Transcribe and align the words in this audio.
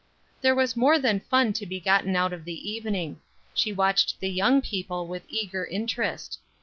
There 0.41 0.55
was 0.55 0.75
more 0.75 0.97
than 0.97 1.19
fun 1.19 1.53
to 1.53 1.65
be 1.67 1.79
gotten 1.79 2.15
out 2.15 2.33
of 2.33 2.43
the 2.43 2.71
evening; 2.71 3.21
she 3.53 3.71
watched 3.71 4.19
the 4.19 4.31
young 4.31 4.59
people 4.59 5.05
with 5.05 5.21
eager 5.29 5.63
interest. 5.63 6.39